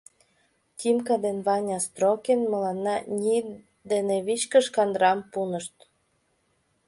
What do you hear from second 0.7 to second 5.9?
Тимка ден Ваня Строкин мыланна ний дене вичкыж кандырам пунышт.